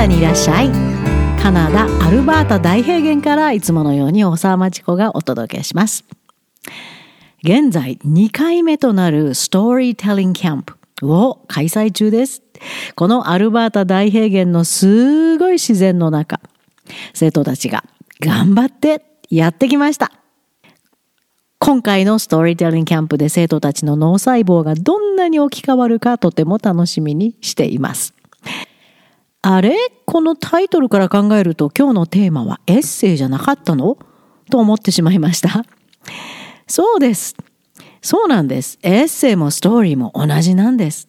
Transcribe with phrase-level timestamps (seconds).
[0.00, 0.70] ダにいらっしゃい。
[1.42, 6.06] カナダアルバータ大平原からいつものように大沢町子がお届けします。
[7.44, 12.42] 現在2回目となるストーリーテリングキャンプを開催中です。
[12.94, 16.40] このアルバータ大平原のすごい自然の中
[17.12, 17.84] 生徒たちが
[18.20, 20.12] 頑張ってやってきました。
[21.58, 28.14] 今回のストーリーテリングキャンプで生徒たちの脳細胞がどんなに置き換わるかとても楽しみにしています。
[29.42, 29.74] あれ？
[30.04, 33.96] このタイトルから考えると今日のテーマはエッセイじゃなかったの？
[34.50, 35.64] と思ってしまいました。
[36.66, 37.36] そうです。
[38.02, 38.78] そうなんです。
[38.82, 41.08] エッセイもストーリーも同じなんです。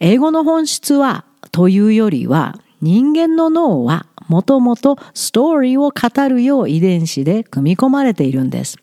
[0.00, 8.78] 英語の本質はというよりは人間の脳はもともとストーリーを語るよう遺伝子で組み込まれているんです。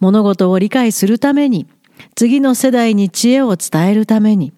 [0.00, 1.66] 物事を理解するために
[2.14, 4.52] 次の世代に知恵を伝えるために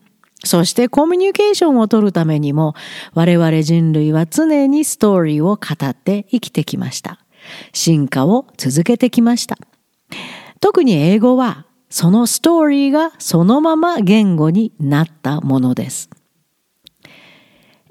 [0.45, 2.75] そしてコミュニケーションを取るためにも
[3.15, 7.19] 我々人類は常にストーリーを語って生きてきました。
[7.73, 9.59] 進化を続けてきました。
[10.61, 16.11] 特に英語はそのストーリーがそのまま言語になったものです。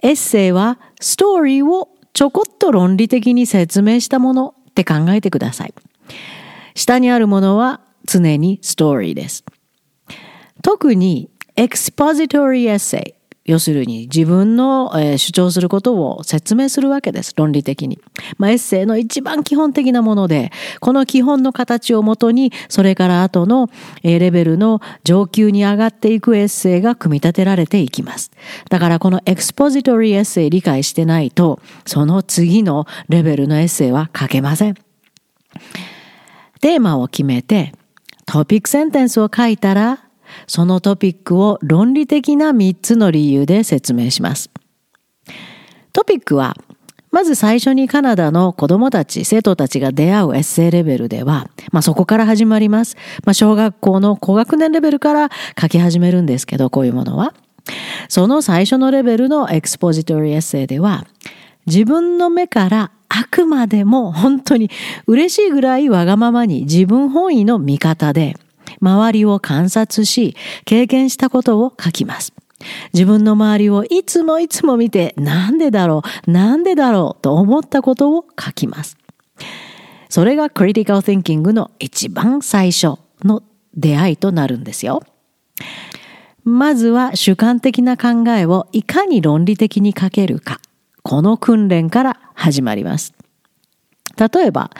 [0.01, 5.73] エッセイはストーリーをちょこっと論理的に説明したものって考えてください。
[6.75, 9.45] 下にあるものは常にストーリーです。
[10.61, 13.13] 特に expository essay
[13.45, 17.33] 要するに自分の、主張することを説明するわけです。
[17.35, 17.99] 論理的に。
[18.37, 23.69] まあ、エッセイの一番基本的なもので、この基本の形をもとに、それから後の、
[24.01, 28.31] レベルの上級に上がっていくエッセイが組み立てられていきます。
[28.69, 34.75] だからこのエクスポジトリーエッセイ理解してないと、その次のレベルのエッセイは書けません。
[36.61, 37.73] テーマを決めて、
[38.25, 39.99] トピックセンテンスを書いたら、
[40.47, 44.49] そのトピックを論理的な3つの理由で説明します。
[45.91, 46.55] トピックは、
[47.11, 52.97] まず最初にカナダの子供たち、生徒たちが出会うエッセイレベルでは、まあそこから始まります。
[53.23, 57.33] まあ小学校の高学年レベルから書き始めるんですけど、こういうものは。
[58.09, 61.05] その最初のレベルのエクスポジトリーエッセイでは、
[61.65, 64.71] 自分の目からあくまでも本当に
[65.05, 68.35] 嬉しいぐらいわがままに自分本位の見方で、
[68.81, 70.35] 周りを観察し、
[70.65, 72.33] 経験したことを書きます。
[72.93, 78.97] 自分の周りをいつもいつも見て、なんでだろう、なんでだろうと思ったことを書きます。
[80.09, 83.41] それがクリティカル・ティンキングの一番最初の
[83.75, 85.03] 出会いとなるんですよ。
[86.43, 90.59] まずは主観的な考えをいかに論理的に書けるか。
[91.01, 93.13] この訓練から始まります。
[94.17, 94.71] 例えば、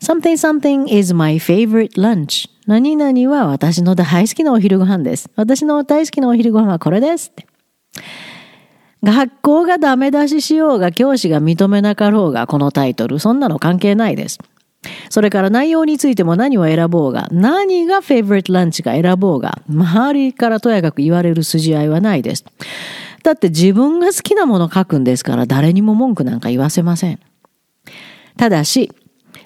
[0.00, 5.28] something something is my favorite lunch 何々は私の大好きなお昼ご飯です。
[5.34, 7.46] 私の大好きなお昼ご飯はこれですって。
[9.02, 14.38] 学校がダメ出ししようが教師が認めなかろうがこのタイトル、そんなの関係ないです。
[15.08, 22.44] それから内容についても何を選ぼうが、何がフェイブリットランチか選ぼうが、周りからとやかく言われる筋合いはないです。
[23.22, 27.18] だって自分が好きなもの書くんですから誰にも文句なんか言わせません。
[28.36, 28.92] ただし、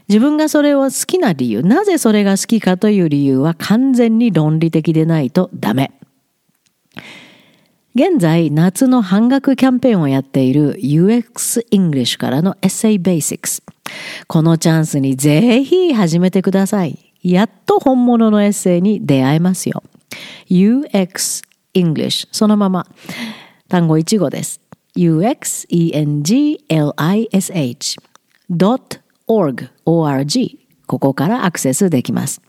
[0.08, 5.92] 自分がそれを好きな理由、なぜそれが好きかという理由は完全に論理的でないとダメ。
[7.94, 13.62] 現在、夏の半額キャンペーンをやっている UX English からの Essay Basics。
[14.26, 17.12] このチャンスにぜひ始めてください。
[17.22, 19.84] やっと本物のエッセイに出会えますよ。
[20.50, 22.86] UX English そのまま。
[23.68, 24.60] 単語1語です。
[24.96, 26.58] UX, E-N-G-L-I-S-H
[29.26, 32.42] org ここからアクセスできます。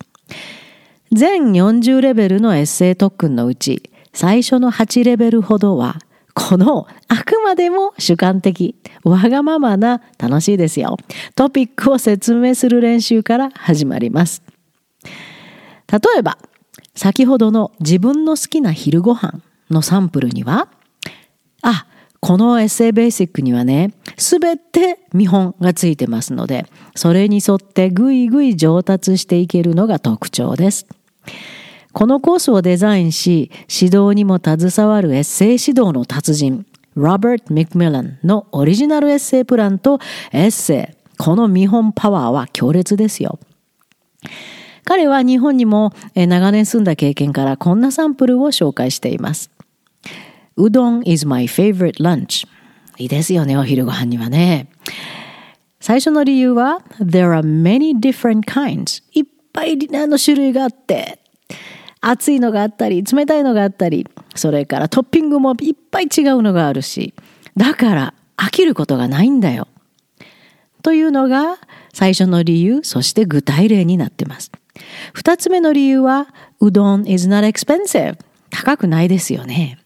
[1.11, 5.99] 全40レベルのエッセイ特訓のうち最初の8レベルほどは
[6.35, 10.97] このあくまでも主観的、わがままな楽しいですよ。
[11.33, 14.43] トピックを説明する練習から始まります。
[15.91, 16.37] 例えば、
[16.93, 19.39] 先ほどの自分の好きな昼ご飯
[19.71, 20.67] のサンプルには、
[22.25, 30.87] このエッセイベーシックにはね、すべて見本がついてますので、それに沿ってぐいぐい上達していけるのが特徴です。
[31.93, 39.99] このコースをデザインし、指導にも携わるエッセイ指導の達人、ロバート・ミックミランのオリジナルエッセイプランと
[40.31, 43.37] エッセイ、この見本パワーは強烈ですよ。
[44.83, 49.51] 彼は日本にも長年住んだ経験からこんなサンプルを紹介しています。
[50.57, 52.47] うどん is my favorite lunch.
[52.97, 54.69] いいですよね、お昼ご飯にはね。
[55.81, 59.03] 最初の理由は、there are many different kinds.
[59.11, 61.19] いっぱいの種類があって、
[62.01, 67.13] 熱いのがあったり、冷たいのがあったり、それからトッピングもいっぱい違うのがあるし、
[67.57, 69.67] だから飽きることがないんだよ。
[70.83, 71.57] というのが
[71.93, 74.51] 最初の理由、そして具体例になってます。
[75.13, 76.27] 二つ目の理由は、
[76.59, 78.17] うどん is not expensive。
[78.49, 79.79] 高くないですよね。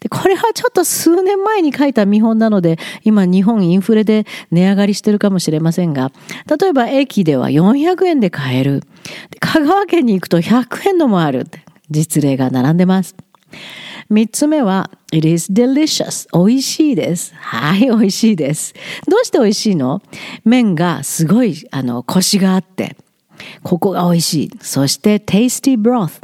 [0.00, 6.12] でこれはちょっと数年前に書いた見本なので今日本インフレで値上がりしてるかもしれませんが
[6.60, 8.82] 例えば駅では400円で買える。
[9.40, 11.46] 香川県に行くと100円のもある。
[11.90, 13.14] 実例が並んでます。
[14.08, 16.28] 三つ目は It is delicious.
[16.32, 17.34] 美味しいです。
[17.34, 18.74] はい美味しいです。
[19.08, 20.02] どうして美味しいの？
[20.44, 22.96] 麺がすごいあのコシがあって。
[23.62, 24.50] ここが美味しい。
[24.60, 26.20] そして tasty broth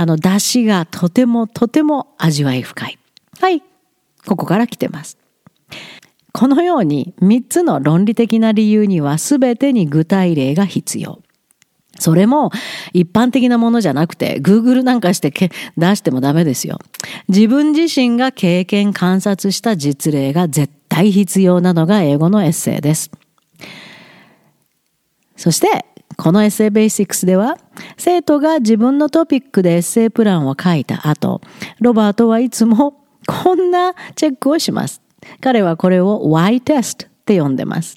[0.00, 2.98] あの、出汁がとてもとても味わい深い。
[3.38, 3.62] はい。
[4.24, 5.18] ここから来てます。
[6.32, 11.20] このように3つの論理的な理由には全てに具体例が必要。
[11.98, 12.50] それも
[12.94, 15.30] 一般的なものじゃなくて Google なんかして
[15.76, 16.78] 出してもダメですよ。
[17.28, 23.10] 自分自身が経験観察した実例が絶対必要なのが英語のエッセイです。
[25.36, 25.89] そして
[26.20, 27.56] このエッセイベーシックスでは、
[27.96, 31.40] 生徒が自分のトピックでエッセイプランを書いた後、
[31.80, 35.00] ロバートはいつもこんなチェックをします。
[35.40, 37.96] 彼はこれを Why test って呼んでます。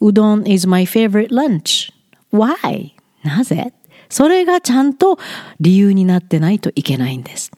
[0.00, 1.92] うどん is my favorite lunch.
[2.32, 2.92] Why?
[3.22, 3.74] なぜ？
[4.08, 5.18] それがちゃんと
[5.60, 7.50] 理由になってないといけないんです。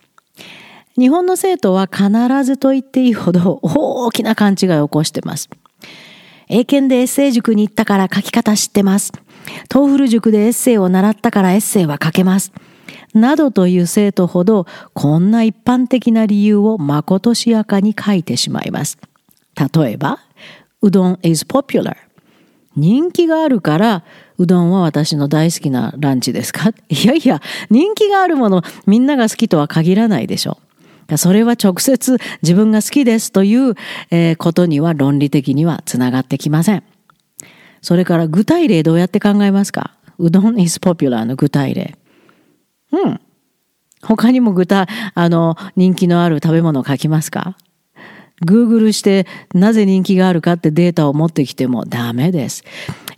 [0.99, 2.11] 日本の生徒は必
[2.45, 5.49] ずと言っていいほど大きな勘違いを起こしてます。
[6.49, 9.13] 英検でエッセイ塾に行ったから書き方知ってます。
[9.69, 12.53] TOEFL 塾でエッセイを習ったからエッセイは書けます。
[13.15, 18.99] などという生徒ほど、こんな一般的な理由をまことしやかに書いてしまいます。
[19.75, 20.19] 例えば、
[20.81, 21.97] うどん is popular。
[22.75, 24.05] 人気があるから、
[24.39, 26.73] うどんは私の大好きなランチですか？
[26.89, 30.59] いやいや、人気があるもの、みんなが好きとは限らないでしょ
[31.11, 31.19] う。
[31.19, 33.75] それは直接自分が好きですという
[34.39, 36.83] ことには論理的にはつながってきません。
[37.83, 39.95] それから具体例どうやって考えますか？
[40.19, 41.97] うどん is popular の具体例。
[42.93, 43.21] うん。
[44.03, 47.57] 他にも具体、あの、人気のある食べ物を書きますか
[48.45, 52.65] ？Google してなぜ人気があるかってデータを持ってきてもダメです。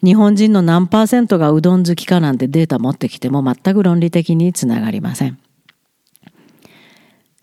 [0.02, 5.38] 日本人の何パーセントがうどん好きかなんてデータ持ってきても全く論理的につながりません。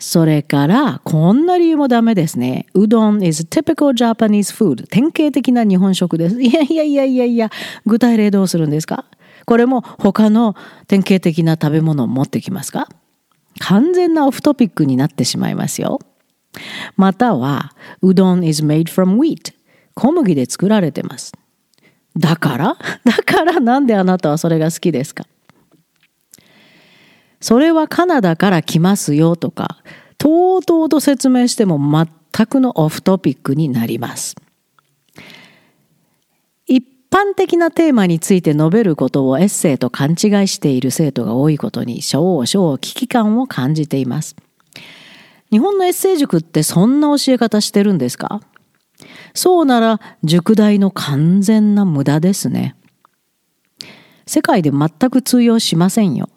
[0.03, 2.65] それから、こんな理由もダメですね。
[2.73, 4.87] うどん is typical Japanese food.
[4.87, 6.41] 典型的な日本食です。
[6.41, 7.51] いやいやいやいやいや、
[7.85, 9.05] 具体例どうするんですか？
[9.45, 10.55] これも他の
[10.87, 12.89] 典型的な食べ物を持ってきますか？
[13.59, 15.99] 完全なオフトピックになってしまいますよ。
[16.97, 19.53] または、うどん is made from wheat.
[19.93, 21.31] 小麦で作られてます。
[22.17, 22.75] だから？
[23.05, 25.25] だからなんであなたはそれが好きですか？
[27.41, 29.79] それはカナダから来ますよとか、
[30.17, 34.35] とうとうと説明しても全くのオフトピックになります。
[36.67, 40.17] 一般的なテーマについて述べることをエッセイと勘違い
[40.47, 44.35] している生徒が多いことに少々危機感を感じています。
[45.51, 48.39] 日本のエッセイ塾ってそんな教え方してるんですか？
[49.33, 52.75] そうなら塾代の完全な無駄ですね。
[54.25, 56.29] 世界で全く通用しませんよ。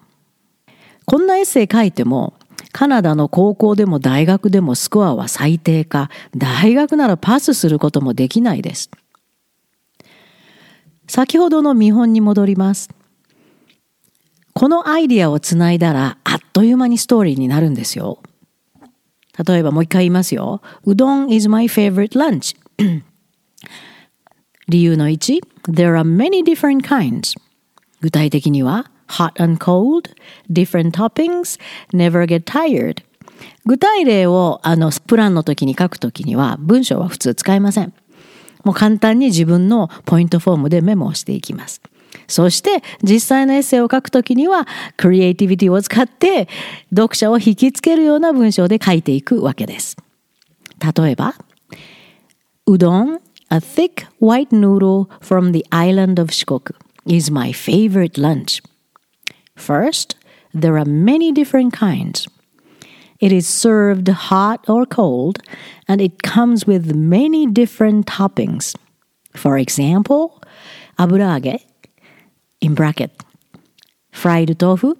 [1.06, 2.34] こんなエッセイ書いても、
[2.72, 8.90] カナダの高校でも大学でもスコアは最低か、大学ならパスすることもできないです。
[11.06, 12.90] 先ほどの見本に戻ります。
[14.54, 18.20] このアイディアをつないだら、あっという間にストーリーになるんですよ。
[19.46, 20.62] 例えばもう一回言いますよ。
[20.84, 22.56] うどん is my favorite lunch.
[24.68, 27.36] 理由の1、There are many different kinds.
[28.00, 30.14] 具体的には、hot and cold,
[30.50, 31.58] different toppings,
[31.92, 33.02] never get tired.
[33.66, 37.92] 具体例をあのプランの時に書く時には文章は普通使いません。
[38.64, 41.80] もう簡単に自分のポイントフォームでメモをしていきます。
[42.26, 46.48] そして実際のエッセイを書くときにはクリエイティビティを使って
[46.90, 49.96] 読者を引きつけるような文章で書いていくわけです。
[50.80, 51.34] 例えば、
[52.66, 53.20] うどん
[53.50, 56.74] a thick white noodle from the island of Shikoku
[57.06, 58.62] is my favorite lunch.
[59.56, 60.16] First,
[60.52, 62.28] there are many different kinds.
[63.20, 65.38] It is served hot or cold,
[65.88, 68.74] and it comes with many different toppings.
[69.34, 70.42] For example,
[70.98, 71.62] aburaage,
[72.60, 73.12] in bracket,
[74.12, 74.94] fried tofu,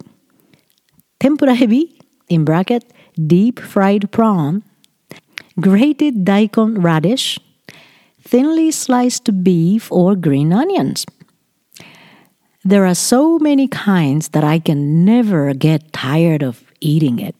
[1.19, 2.83] tempura hebi, in bracket,
[3.15, 4.63] deep fried prawn,
[5.59, 7.39] grated daikon radish,
[8.21, 11.05] thinly sliced beef or green onions.
[12.67, 17.35] There are so many kinds that I can never get tired of eating it.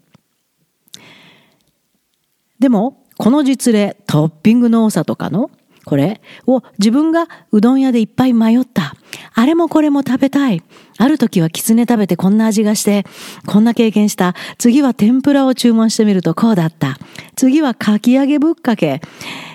[2.60, 5.50] でも、この実例、トッピングの多さとかの、
[5.86, 8.96] これを自分がうどん屋でいっぱい迷った。
[9.34, 10.64] あれもこれも食べたい。
[10.98, 13.06] ある時はキツネ食べてこんな味がして、
[13.46, 14.36] こんな経験した。
[14.58, 16.98] 次は天ぷらを注文してみるとこうだった。
[17.36, 19.02] 次はかき揚げぶっかけ。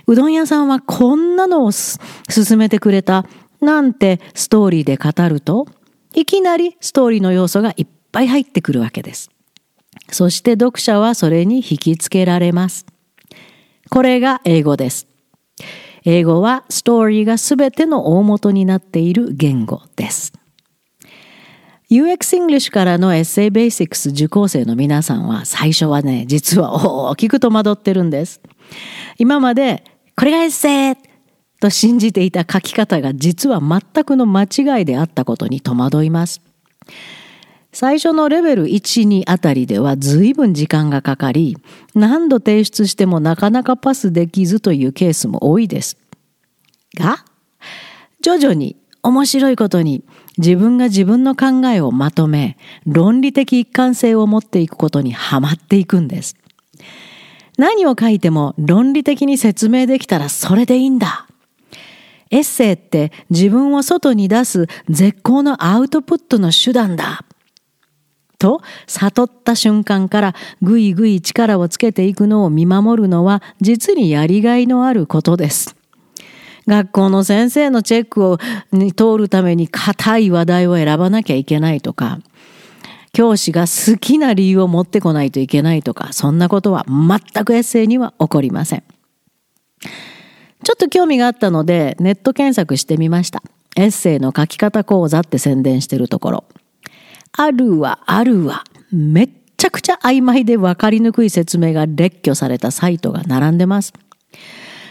[0.07, 3.27] うどん屋さんはこんなのをす勧めてくれた。
[3.61, 5.67] なんてストーリーで語ると、
[6.15, 9.31] いきなりストーリーの要素がいっぱい入ってくるわけです。
[10.11, 12.87] そして読者はそれに引きつけられます。
[13.91, 15.07] これが英語です。
[16.05, 20.33] 英語はストーリーがすべての大元になっている言語です。
[21.91, 28.41] UX English からのエッセイベーシックス受講生の皆さんは最初はね、実は大きく戸惑ってるんです。
[29.19, 29.83] 今まで、
[30.17, 30.95] これがエッセイ
[31.61, 36.41] と信じていた書き方が実は全くの間違いであったことに戸惑います。
[37.73, 41.57] 最初のレベル1、2あたりでは随分時間がかかり、
[41.95, 45.97] 何度提出してもなかなかパスできずというケースも多いです。
[46.97, 47.25] が、
[48.21, 50.03] 徐々に面白いことに
[50.37, 56.35] 自分が自分の考えをまとめ、論理的一貫性を持っていくことにはまっていくんです。
[57.57, 61.30] 何を書いても論理的に説明できたらそれでいいんだ。
[62.31, 67.25] エッセイって自分を外に出す絶好のアウトプットの手段だ。
[68.39, 75.77] と悟った瞬間からぐいぐい力をつけていくのを見守るのは実にやりがいのあることです。
[76.67, 82.21] 学校の先生のチェックを通るために硬い話題を選ばなきゃいけないとか、
[83.13, 88.85] 教師が好きな理由を持ってこないといけないとか、そんなことは全くエッセイには起こりません。
[90.63, 93.43] ちょっと興味があったのでネット検索してみました。
[93.77, 96.45] エッセイの書き方講座って宣伝してるところ。
[97.33, 98.65] あるわ、あるわ。
[98.91, 103.93] めっちゃくちゃ曖昧で分かりにくい説明が列挙されたサイトが並んでます。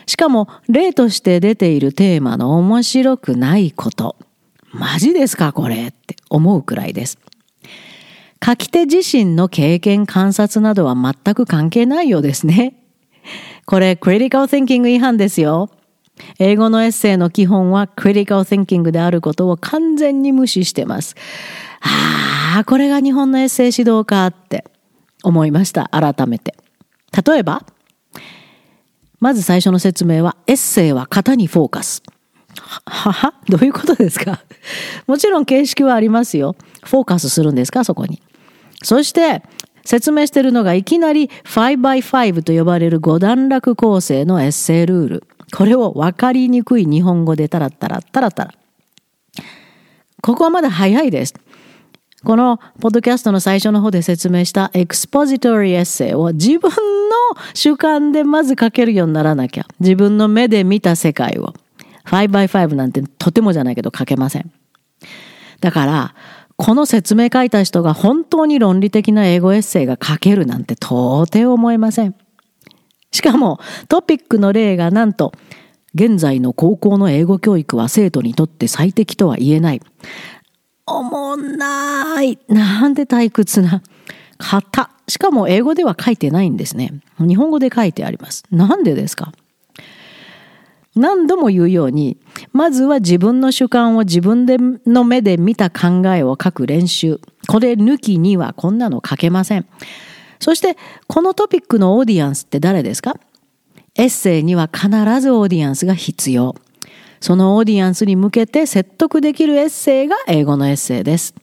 [0.05, 4.15] しかも、例として出ているテーマの面白くないこと。
[4.71, 7.19] マジですかこれって思うくらいです。
[8.43, 12.78] 書き手自身の経験観察などは全く関係ないようですね。
[13.69, 15.69] これ、クリティカル・ティンキング違反ですよ。
[16.39, 21.15] 英語のエッセイの基本はクリティカル・ティンキングであることを完全に無視してます。
[21.81, 24.65] ああ、これが日本のエッセイ指導かって
[25.21, 25.87] 思いました。
[25.91, 26.55] 改めて。
[27.23, 27.63] 例えば、
[29.19, 32.01] まず最初の説明は、エッセイは型にフォーカス。
[32.87, 34.39] ははどういうことですか？
[35.05, 36.55] もちろん形式はありますよ。
[36.83, 37.83] フォーカスするんですか？
[37.83, 38.19] そこに。
[38.81, 39.43] そして、
[39.85, 45.23] 説明しているのがいきなり 5x5 と呼ばれる5段落構成のエッセイルール。
[45.55, 48.53] これを分かりにくい日本語でタラッタラッタラッタラ。
[50.21, 51.33] ここはまだ早いです。
[52.23, 56.75] このポッドキャストの最初の方で説明したエクスポジトリーエッセイを自分の
[57.53, 59.65] 主観でまず書けるようにならなきゃ。
[59.79, 61.53] 自分の目で見た世界を。
[62.05, 64.51] 5x5 なんてとてもじゃないけど書けません。
[65.61, 66.15] だから、
[66.61, 72.15] この説明書いた人が本当に論理的な英語エッセイが書けるなんて到底思えません。
[73.11, 75.31] しかもトピックの例がなんと
[75.95, 79.81] 現在の高校の英語教育は生徒にとって最適とは言えない。
[80.85, 82.37] おもんない。
[82.49, 83.81] なんて退屈な。
[84.37, 84.89] 型。
[85.07, 86.91] しかも英語では書いてないんですね。
[87.19, 88.43] 日本語で書いてあります。
[88.51, 89.31] なんでですか？
[90.99, 92.17] 何度も言うように、
[92.53, 97.19] まずは自分の主観を自分での目で見た考えを書く練習。
[97.47, 99.65] これ抜きにはこんなの書けません。
[100.39, 100.77] そして、
[101.07, 103.15] このトピックのオーディエンスって誰ですか？
[103.95, 104.87] エッセイには必
[105.19, 106.55] ずオーディエンスが必要。
[107.19, 111.35] そのオーディエンスに向けて説得できるエッセイが英語のエッセイです。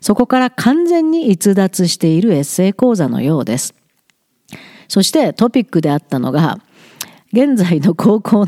[0.00, 3.74] そこから完全に逸脱しているエッセイ講座のようです。
[4.88, 6.58] そしてトピックであったのが、
[7.32, 8.46] 現在の高校の、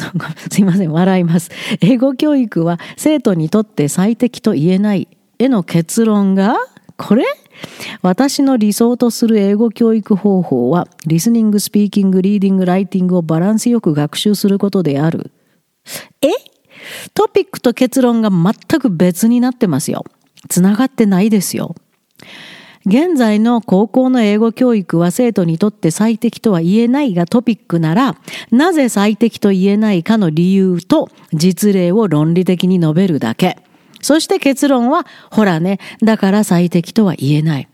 [0.51, 1.51] すいません、笑います。
[1.81, 6.57] 英語教育は生徒にとって最適と言えないへの結論が、
[6.97, 7.25] これ？
[8.03, 15.31] 私の理想とする英語教育方法は、リスニング、スピーキング、リーディング、ライティングをバランスよく学習することである。
[16.21, 16.29] え？
[17.15, 20.05] トピックと結論が全く別になってますよ。
[20.49, 21.75] つながってないですよ。
[22.87, 28.17] 現在の高校の英語教育は生徒にとって最適とは言えないがトピックなら、
[28.51, 33.59] なぜ最適と言えないかの理由と実例を論理的に述べるだけ。
[34.03, 37.69] そして結論は、ほらね、だから最適とは言えない。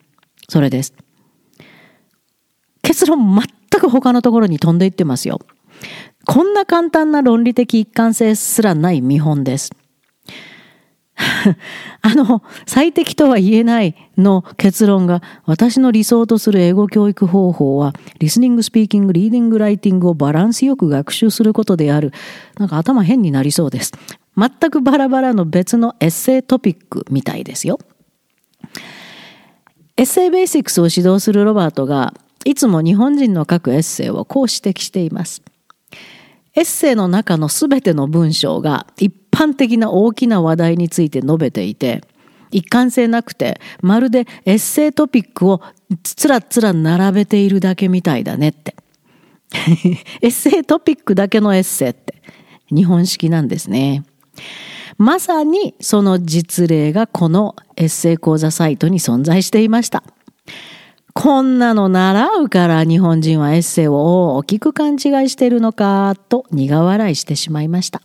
[0.49, 0.95] それです。
[2.83, 5.41] 結論全く他のところに飛んでいってますよ。
[6.25, 9.73] こんな簡単な論理的一貫性すらない見本です。
[12.03, 22.13] あの、最適とは言えないの結論が、私の理想とする英語教育方法は、リスニング、スピーキング、リーディング、ライティングをバランスよく学習することである。
[22.59, 23.93] なんか頭変になりそうです。
[24.37, 27.79] 全くバラバラの別のエッセイトピックみたいですよ。
[29.97, 32.15] エッセイベーシックスを指導するロバートが、
[32.47, 35.43] いつも日本人の書くエッセイをこう指摘しています。
[36.55, 42.03] エッセイの中のすべての文章が一般的な大きな話題について述べていて、
[42.51, 45.63] 一貫性なくて、まるでエッセイトピックを
[46.03, 48.75] つらつら並べているだけみたいだねって。
[50.21, 52.15] エッセイトピックだけのエッセイって
[52.71, 54.05] 日本式なんですね。
[54.99, 60.03] まさにその実例がこのエッセイ講座サイトに存在していました。
[61.15, 64.99] こんなの習うから日本人はエッセイを大きく勘違い
[65.31, 68.01] してるのかと苦笑いしてしまいました。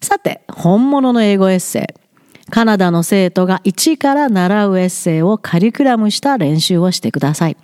[0.00, 2.50] さて、本物の英語エッセイ。
[2.50, 7.56] カナダの生徒が一から習うエッセイをカリキュラムした練習をしてください。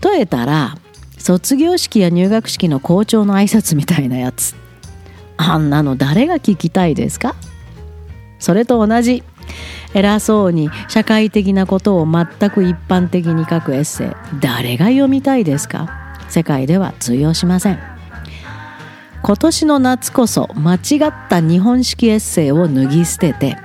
[0.03, 0.77] 例えたら
[1.19, 4.55] 卒業式や入学式の校長の挨拶みたいなやつ。
[5.37, 7.35] あんなの誰が聞きたいですか？
[8.39, 9.23] それと同じ。
[9.93, 14.09] 偉そうに社会的なことを全く一般的に書くエッセイ
[14.41, 16.17] 誰が読みたいですか？
[16.29, 17.94] 世界では通用しません。
[19.27, 20.77] 今年の夏こそ間違
[21.09, 23.57] った日本式エッセイを脱ぎ捨てて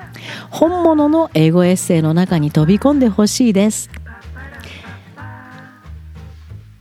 [0.49, 3.89] 本物の英語エッセイの中に飛び込んでほしいです。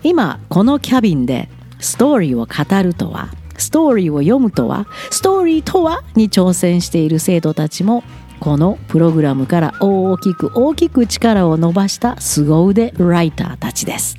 [0.04, 1.48] 今このキャビンで
[1.80, 8.04] ストーリーを語るとはストーリーを読むとはストーリーとはに挑戦している生徒たちも
[8.38, 14.16] このプログラムから大きく大きく力を伸ばした凄腕ライターたちです。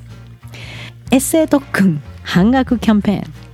[1.10, 3.49] エッセイ特訓半額キャンペーン。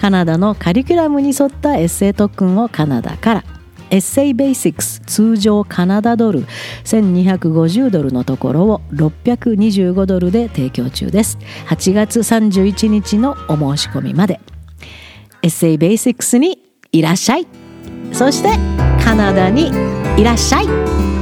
[0.00, 3.44] カナダのカリキュラムに沿ったエッセイ特訓をカナダから。
[3.90, 6.46] エッセイベーシックス通常カナダドル。
[6.84, 11.36] 1250ドルのところを625ドルで提供中です。
[11.68, 14.40] 8月31日のお申し込みまで。
[15.42, 16.58] エッセイベーシックスに
[16.92, 17.46] いらっしゃい。
[18.12, 18.48] そして
[19.04, 19.70] カナダに
[20.16, 21.19] いらっしゃい。